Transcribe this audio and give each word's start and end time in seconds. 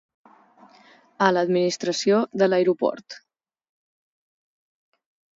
A 1.25 1.25
l’administració 1.33 2.21
de 2.41 2.47
l’aeroport. 2.49 3.17